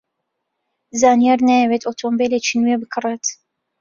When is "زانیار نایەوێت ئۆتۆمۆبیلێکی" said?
1.01-2.55